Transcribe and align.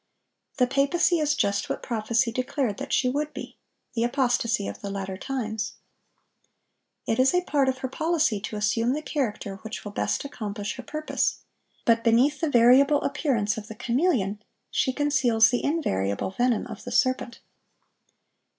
The 0.57 0.65
papacy 0.65 1.19
is 1.19 1.35
just 1.35 1.69
what 1.69 1.83
prophecy 1.83 2.31
declared 2.31 2.77
that 2.77 2.91
she 2.91 3.07
would 3.07 3.35
be, 3.35 3.59
the 3.93 4.03
apostasy 4.03 4.67
of 4.67 4.81
the 4.81 4.89
latter 4.89 5.15
times.(1005) 5.15 5.79
It 7.13 7.19
is 7.21 7.35
a 7.35 7.43
part 7.43 7.69
of 7.69 7.77
her 7.85 7.87
policy 7.87 8.39
to 8.39 8.55
assume 8.55 8.93
the 8.93 9.03
character 9.03 9.57
which 9.57 9.85
will 9.85 9.91
best 9.91 10.25
accomplish 10.25 10.75
her 10.77 10.81
purpose; 10.83 11.41
but 11.85 12.03
beneath 12.03 12.41
the 12.41 12.49
variable 12.49 13.03
appearance 13.03 13.59
of 13.59 13.67
the 13.67 13.75
chameleon, 13.75 14.41
she 14.71 14.91
conceals 14.91 15.51
the 15.51 15.63
invariable 15.63 16.31
venom 16.31 16.65
of 16.65 16.83
the 16.83 16.91
serpent. 16.91 17.39